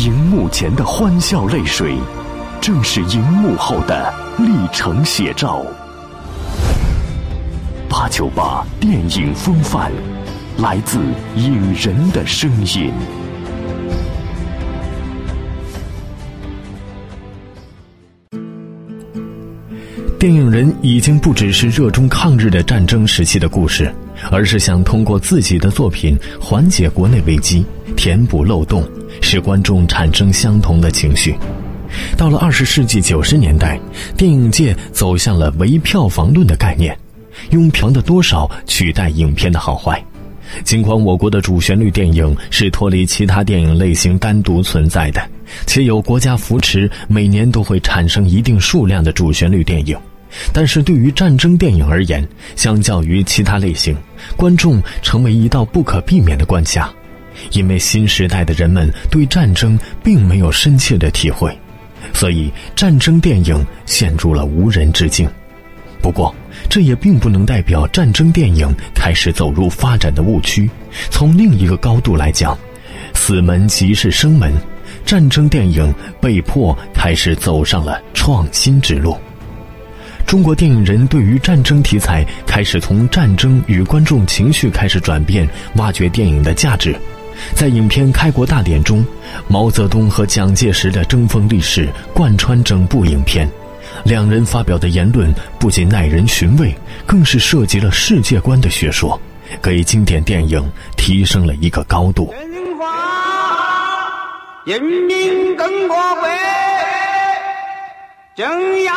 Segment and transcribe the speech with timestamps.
[0.00, 1.94] 荧幕前的欢笑泪水，
[2.58, 5.62] 正是荧幕后的历程写照。
[7.86, 9.90] 八九八电影风范，
[10.56, 10.98] 来自
[11.36, 12.90] 影人的声音。
[20.18, 23.94] 电影人已经不只是热衷抗日的战争时期的故事，
[24.30, 27.66] 而是想通过自己的作品缓解国内危机，
[28.00, 28.82] 填补漏洞，
[29.20, 31.36] 使观众产生相同的情绪。
[32.16, 33.78] 到了二十世纪九十年代，
[34.16, 36.98] 电影界走向了唯票房论的概念，
[37.50, 40.02] 用票房的多少取代影片的好坏。
[40.64, 45.20] 尽管我国的主旋律电影是脱离其他电影类型单独存在的，
[45.66, 49.94] 且有国家扶持，每年都会产生一定数量的主旋律电影。
[50.54, 52.26] 但是对于战争电影而言，
[52.56, 53.94] 相较于其他类型，
[54.38, 56.90] 观众成为一道不可避免的关卡，
[57.52, 61.56] 因为新时代的人们对战争并没有深切的体会，
[62.12, 65.28] 所以战争电影陷入了无人之境。
[66.02, 66.34] 不过，
[66.68, 70.68] 这也并不能代表战争电影开始走入发展的误区。
[71.10, 72.56] 从另一个高度来讲，
[73.12, 74.50] 死门即是生门，
[75.04, 79.14] 战争电影被迫开始走上了创新之路。
[80.26, 86.96] 中国电影人对于战争题材开始从战争与观众情绪开始转变，挖掘电影的价值。
[87.54, 89.04] 在影片《开国大典》中，
[89.48, 93.48] 毛泽东和蒋介石的争锋历史贯穿整部影片，
[94.04, 96.74] 两人发表的言论不仅耐人寻味，
[97.06, 99.20] 更是涉及了世界观的学说，
[99.62, 100.62] 给经典电影
[100.96, 102.32] 提升了一个高度。
[102.52, 102.86] 中华
[104.64, 106.28] 人民共和国
[108.36, 108.96] 中央。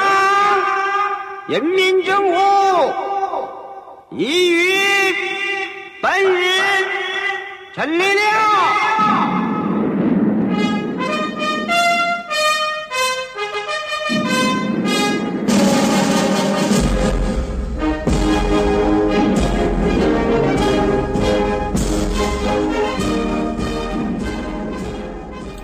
[1.50, 2.38] 人民政府
[4.18, 4.74] 已于
[6.02, 6.63] 本日
[7.76, 9.34] 陈立了。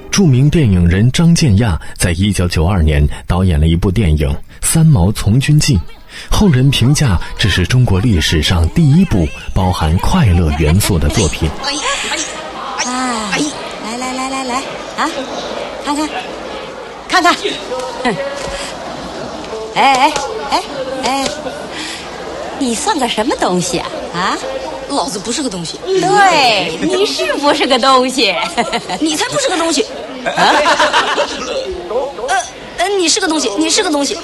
[0.10, 4.28] 著名电影人张建亚在一九九二年导演了一部电影
[4.62, 5.78] 《三毛从军记》，
[6.30, 11.50] 后人评价这是中国历史上第一部包含快乐元素的作品。
[11.64, 11.74] 哎
[12.86, 14.56] 哎来来来来来
[14.98, 15.10] 啊，
[15.86, 16.10] 看看，
[17.08, 17.36] 看看，
[19.76, 20.14] 哎哎
[20.52, 20.64] 哎
[21.04, 21.28] 哎，
[22.60, 23.88] 你算个什么东西啊？
[24.14, 24.38] 啊？
[24.90, 25.80] 老子不是个东西。
[25.86, 28.34] 对，你是不是个东西？
[29.00, 29.84] 你才不是个东西。
[30.26, 30.34] 啊？
[32.28, 32.36] 呃
[32.80, 34.18] 呃，你是个东西，你是个东西。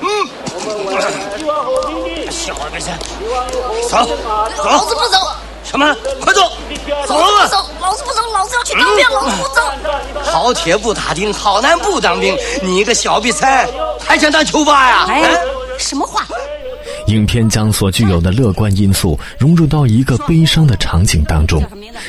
[0.00, 0.04] 嗯。
[2.30, 2.90] 小儿没事。
[3.88, 4.04] 走，
[4.56, 4.64] 走。
[4.64, 5.18] 老子不走。
[5.64, 5.96] 什么？
[6.20, 6.42] 快走！
[7.06, 7.48] 走了。
[7.48, 9.62] 走，老子不走，老子要去当兵，老子不走。
[10.22, 12.36] 好铁不打钉，好男不当兵。
[12.62, 13.66] 你一个小逼菜，
[13.98, 15.06] 还想当球霸呀？
[15.08, 15.40] 哎，
[15.78, 16.24] 什么话？
[17.08, 21.62] 影片将所具有的乐观因素融入到一个悲伤的场景当中，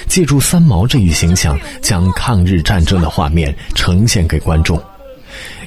[0.07, 4.81] 借助三毛这一形象，将抗日战争的画面呈现给观众。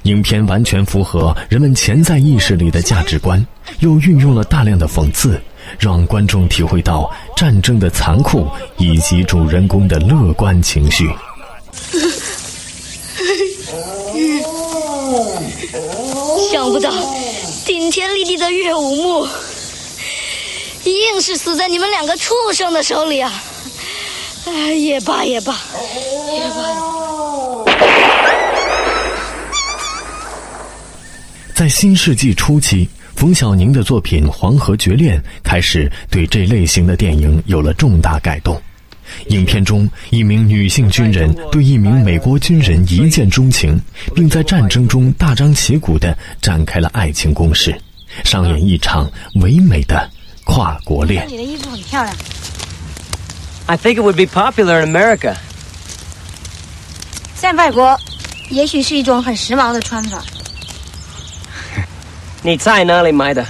[0.04, 3.44] 影片完全符合人们潜在意识里的价值观，
[3.80, 5.40] 又运用了大量的讽刺，
[5.78, 8.46] 让观众体会到战争的残酷
[8.76, 11.10] 以及主人公的乐观情绪。
[16.50, 16.90] 想不到。
[17.64, 19.28] 顶天立地的岳武穆，
[20.84, 23.30] 硬是死在你们两个畜生的手里啊！
[24.46, 25.54] 哎，也罢也罢，
[26.32, 26.97] 也罢。
[31.58, 38.62] 在新世纪初期，冯小宁的作品《黄河绝恋》开始对这类型的电影有了重大改动。
[39.30, 43.76] 影片中，一名女性军人对一名美国军人一见钟情，
[44.14, 47.76] 并在战争中大张旗鼓地展开了爱情攻势，
[48.22, 50.08] 上演一场唯美的
[50.44, 51.26] 跨国恋。
[51.26, 52.16] 你的衣服很漂亮。
[53.66, 55.34] I think it would be popular in America.
[57.34, 57.98] 在外国，
[58.48, 60.22] 也许是一种很时髦的穿法。
[62.42, 63.44] 你在哪里买的？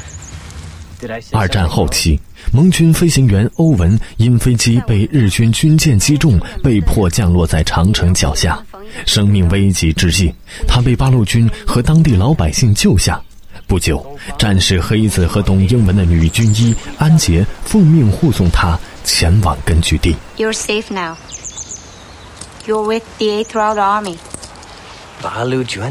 [1.33, 2.19] 二战后期。
[2.51, 8.59] 盟军飞行员欧文因飞机被日军军舰击中，被迫降落在长城脚下，
[9.05, 10.33] 生命危急之际，
[10.67, 13.21] 他被八路军和当地老百姓救下。
[13.67, 20.17] 不久，战士黑子和懂英文的女军医安杰奉命护送他前往根据地。
[20.39, 21.17] You're safe now.
[22.67, 24.17] You're with the Eighth Army.
[25.21, 25.83] 八路军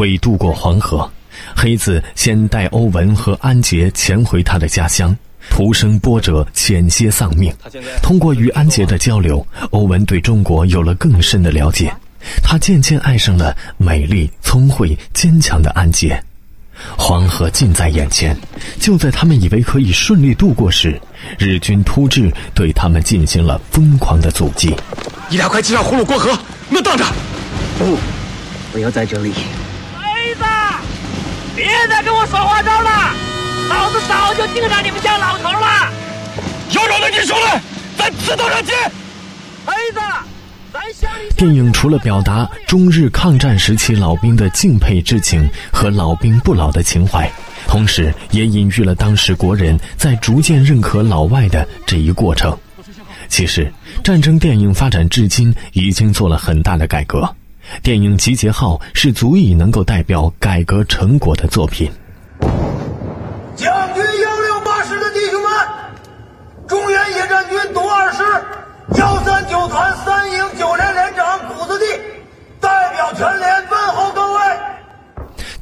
[0.00, 1.08] 为渡过黄河。
[1.54, 5.16] 黑子先带欧文和安杰潜回他的家乡，
[5.50, 7.54] 途生波折，险些丧命。
[8.02, 11.94] 通过与安杰的交流，欧文对中国有了更深的了解。
[12.42, 16.22] 他渐渐爱上了美丽、聪慧、坚强的安杰。
[16.96, 18.36] 黄河近在眼前，
[18.78, 21.00] 就在他们以为可以顺利渡过时，
[21.38, 24.74] 日军突至，对他们进行了疯狂的阻击。
[25.28, 26.38] 你俩快系上葫芦过河，
[26.68, 27.04] 那等着！
[27.78, 27.98] 不，
[28.72, 29.32] 我要在这里。
[30.20, 30.44] 孩子，
[31.56, 32.90] 别再跟我耍花招了，
[33.70, 35.90] 老子早就盯上你们家老头了。
[36.72, 37.60] 有种的你出来，
[37.96, 38.72] 咱刺刀上去！
[39.64, 40.00] 孩子。
[41.36, 47.30] 电影除了表达中日抗战时期老兵的敬佩之情和老兵不老的情怀，
[47.66, 52.56] 同时也隐喻了当时国人在逐渐认可老外的这一过程。
[53.28, 53.72] 其实，
[54.04, 57.34] 战争电影发展至今已经做了很大的改革。
[57.82, 61.90] 电影《集结号》是足以能够代表改革成果的作品。
[63.56, 65.50] 将军幺六八师的弟兄们，
[66.66, 68.22] 中原野战军东二师。
[68.96, 71.86] 幺三九团三营九连连长谷子地
[72.60, 74.40] 代表全连问候各位。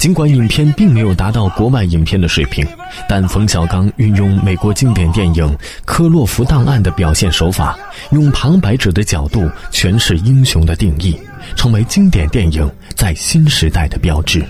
[0.09, 2.67] 尽管影片并没有达到国外影片的水平，
[3.07, 5.45] 但冯小刚运用美国经典电影
[5.85, 7.79] 《科洛弗档案》的表现手法，
[8.11, 11.15] 用旁白者的角度诠释英雄的定义，
[11.57, 14.43] 成为经典电影在新时代的标志。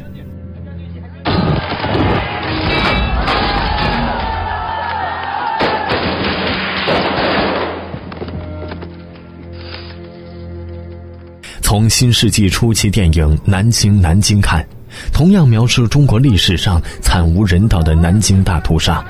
[11.61, 14.65] 从新世纪初期电影《南京南京》看，
[15.13, 19.05] 同样描述中国历史上惨无人道的南京大屠杀。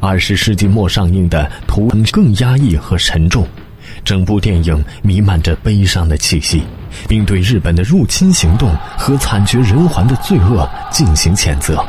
[0.00, 3.46] 二十世纪末上映的《屠》更压抑和沉重，
[4.02, 6.62] 整部电影弥漫着悲伤的气息，
[7.06, 11.84] 并对日本的入侵行动和惨绝人寰的罪恶进行谴责。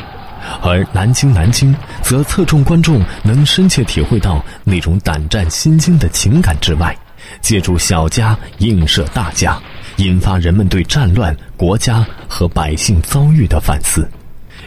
[0.61, 6.95] 而《南京南京》则侧重观众能深切体会到那种胆战心惊的情感之外，
[7.41, 9.57] 借助小家映射大家。
[9.97, 14.07] 引发人们对战乱、国家和百姓遭遇的反思。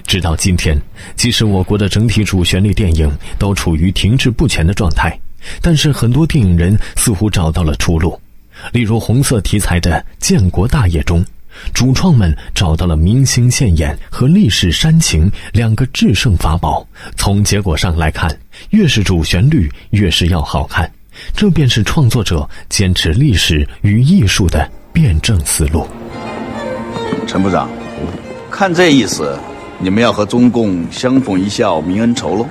[0.06, 0.80] 直到今天，
[1.16, 5.18] 即使我国的整体主旋律电影都处于停滞不前的状态，
[5.60, 8.18] 但是很多电影人似乎找到了出路。
[8.72, 11.24] 例如，红色题材的《建国大业》中，
[11.74, 16.86] 主创们找到了明星现眼和历史煽情两个制胜法宝。
[17.16, 18.34] 从结果上来看，
[18.70, 20.90] 越是主旋律，越是要好看。
[21.34, 24.70] 这便是创作者坚持历史与艺术的。
[25.00, 25.86] 辩证思路，
[27.24, 27.70] 陈部长，
[28.50, 29.38] 看这意思，
[29.78, 32.44] 你们要和中共相逢一笑泯恩仇喽？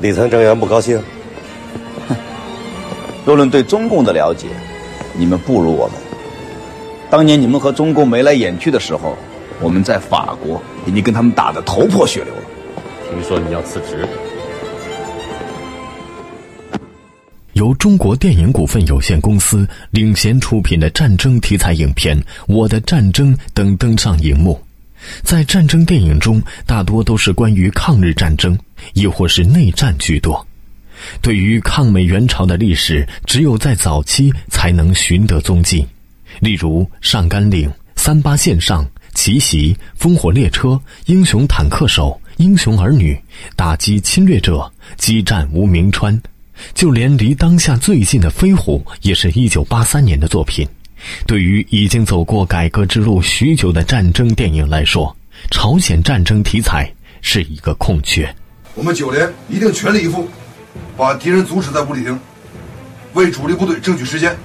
[0.00, 1.00] 李层政员不高兴。
[2.08, 2.16] 哼，
[3.24, 4.48] 若论对中共的了解，
[5.16, 5.94] 你们不如我们。
[7.08, 9.16] 当年你们和中共眉来眼去的时候，
[9.60, 12.42] 我们在法国已经跟他们打得头破血流了。
[13.12, 14.04] 听说你要辞职。
[17.58, 22.16] 由中国电影股份有限公司领衔出品的战争题材影片
[22.46, 24.58] 《我的战争》等登上荧幕。
[25.24, 28.56] 在战争电影中，大多都是关于抗日战争，
[28.92, 30.46] 亦或是内战居多。
[31.20, 35.84] 对于抗美援朝的历史，只有在早期才能寻得踪迹，
[36.38, 38.84] 例如《上甘岭》《三八线上》
[39.14, 39.76] 《奇袭》
[40.08, 40.68] 《烽火列车》
[41.06, 43.14] 《英雄坦克手》《英雄儿女》
[43.56, 44.58] 《打击侵略者》
[44.96, 46.16] 《激战无名川》。
[46.74, 50.68] 就连离当下最近的《飞虎》也是一九八三年的作品。
[51.26, 55.16] 对于已经走过改革之路许久的战争电影来说，
[55.50, 58.34] 朝鲜战争题材是一个空缺。
[58.74, 60.28] 我们九连一定全力以赴，
[60.96, 62.18] 把敌人阻止在五里亭，
[63.14, 64.36] 为主力部队争取时间。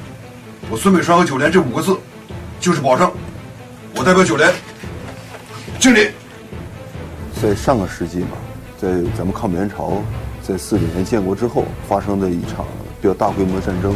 [0.70, 1.98] 我孙北川和九连这五个字，
[2.60, 3.12] 就是保证。
[3.96, 4.52] 我代表九连
[5.80, 6.08] 敬礼。
[7.42, 8.38] 在上个世纪嘛，
[8.84, 9.94] 在咱们抗美援朝。
[10.46, 12.66] 在四九年建国之后发生的一场
[13.02, 13.96] 比较大规模的战争，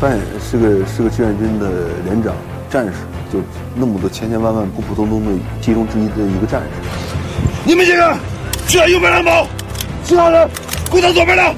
[0.00, 1.70] 扮演是个是个志愿军的
[2.04, 2.34] 连长
[2.68, 2.92] 战士，
[3.32, 3.38] 就
[3.76, 6.66] 那么多千千万万普普通通的其中之一的一个战士。
[7.64, 8.16] 你们几个
[8.66, 9.46] 去到右边蓝堡，
[10.02, 10.50] 其他人
[10.90, 11.54] 归到左边来。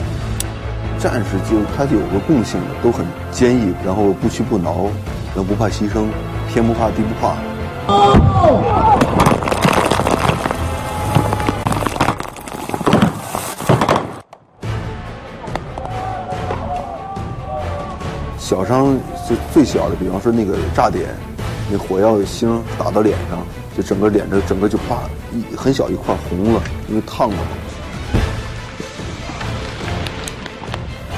[0.98, 4.90] 战士就他有个共性的，都很坚毅，然后不屈不挠，
[5.34, 6.04] 然后不怕牺牲，
[6.52, 7.34] 天不怕地不怕。
[18.44, 18.94] 小伤
[19.26, 21.06] 就最小的，比方说那个炸点，
[21.72, 23.38] 那火药星打到脸上，
[23.74, 25.00] 就整个脸这整个就啪
[25.32, 27.42] 一很小一块红了，因为烫了嘛。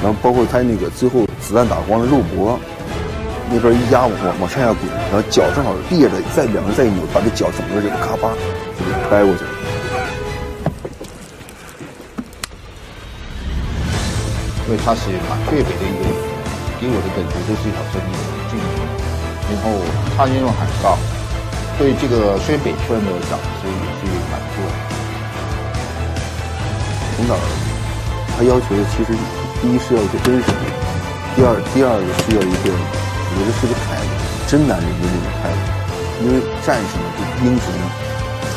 [0.00, 2.56] 然后包括他那个最后子弹打光了肉搏，
[3.50, 8.30] 那边一压往往往上下滚，然后脚正好裂着，再两个再一扭，把这脚整个这个咔吧
[8.78, 9.50] 就给掰过去了。
[14.66, 16.25] 因为他是蛮特别的一个，
[16.80, 18.08] 给我的感觉就是一条真的
[18.52, 18.60] 巨鱼，
[19.48, 19.72] 然后
[20.16, 20.98] 它运用很高，
[21.78, 24.74] 对这个虽然北村的长势也是蛮多的。
[27.16, 27.32] 从导
[28.36, 29.16] 他要求的其实
[29.62, 30.52] 第一是要一个真实，
[31.34, 34.12] 第二第二个是要一个，我觉得是个态度，
[34.46, 35.58] 真男人的那种态度，
[36.20, 37.72] 因为战士嘛，就英雄，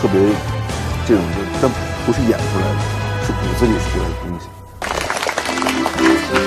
[0.01, 0.19] 特别
[1.07, 1.71] 这种的，但
[2.05, 2.83] 不是演出来的，
[3.23, 4.51] 是骨子里出来的东西。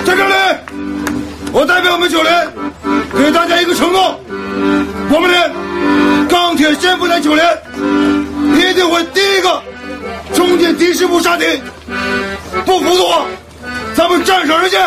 [0.05, 0.33] 在这里，
[1.53, 2.51] 我代表我们九连
[3.15, 4.19] 给大家一个承诺：
[5.11, 7.45] 我们连钢铁先锋连九连
[8.57, 9.61] 一定会第一个
[10.33, 11.45] 冲进敌师部杀敌。
[12.65, 13.25] 不服的话，
[13.93, 14.81] 咱们战场上见！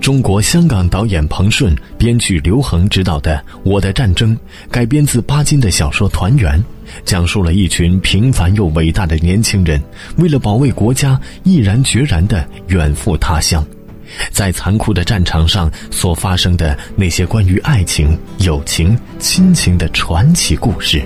[0.00, 4.34] 中国香港导演彭顺、编剧刘恒执导的《我的战争》，
[4.70, 6.58] 改编自巴金的小说《团圆》，
[7.04, 9.80] 讲述了一群平凡又伟大的年轻人，
[10.16, 13.62] 为了保卫国家，毅然决然地远赴他乡，
[14.30, 21.02] 在残酷的战场上所发生的那些关于爱情、友情、亲情的传奇故事。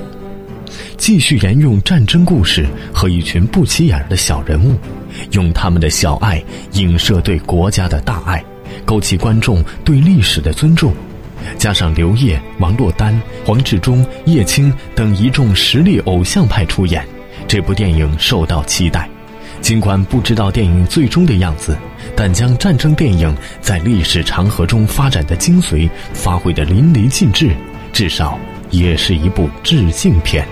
[0.96, 4.78] 继续沿用战争故事和一群不起眼的小人物，
[5.32, 6.40] 用他们的小爱
[6.74, 8.42] 影射对国家的大爱。
[8.84, 10.92] 勾起观众对历史的尊重，
[11.58, 17.06] 加上刘烨、王珞丹、黄志忠、叶青等一众实力偶像派出演，
[17.48, 19.08] 这部电影受到期待。
[19.60, 21.74] 尽管不知道电影最终的样子，
[22.14, 27.50] 但将战争电影在历史长河中发展的精髓发挥得淋漓尽致，
[27.90, 28.38] 至少
[28.70, 30.46] 也是一部致敬片。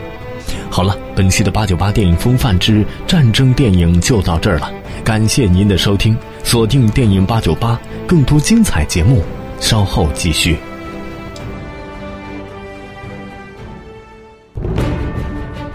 [0.70, 4.72] 好了，本期的八九八电影风范之战争电影就到这儿了，
[5.04, 9.20] 感谢您的收听，锁定电影八九八，更多精彩节目
[9.58, 10.56] 稍后继续。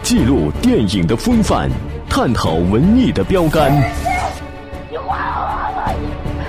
[0.02, 1.70] 记录电影的风范，
[2.10, 3.70] 探讨文艺的标杆，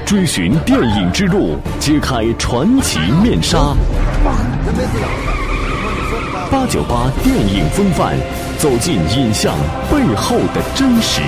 [0.07, 3.75] 追寻电影之路，揭开传奇面纱。
[6.49, 8.15] 八九八电影风范，
[8.57, 9.53] 走进影像
[9.91, 11.21] 背后的真实。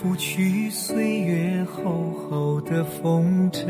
[0.00, 3.66] 拂去岁月厚厚的风尘，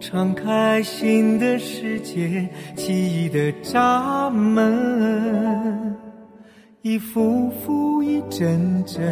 [0.00, 5.94] 敞开新的世界，记忆的闸门，
[6.80, 9.04] 一幅幅一帧帧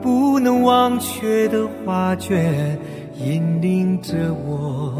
[0.00, 2.78] 不能忘却的画卷，
[3.22, 4.94] 引领着我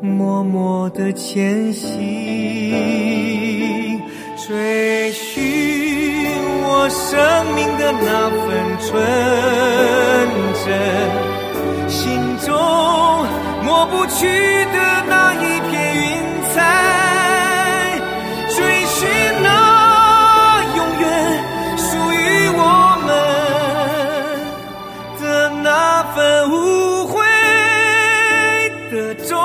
[0.00, 1.90] 默默的前行，
[4.36, 5.29] 追寻。
[6.82, 8.48] 我生命的那份
[8.80, 8.88] 纯
[10.64, 10.66] 真
[11.90, 11.98] 心
[12.38, 12.48] 中
[13.62, 14.24] 抹不去
[14.72, 16.08] 的那一片云
[16.54, 18.00] 彩
[18.48, 18.56] 追
[18.86, 18.98] 寻
[19.42, 19.46] 那
[20.74, 21.04] 永远
[21.76, 22.58] 属于我
[23.04, 23.08] 们
[25.20, 26.54] 的那份无
[27.08, 27.12] 悔
[28.90, 29.36] 的忠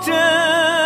[0.00, 0.79] 贞。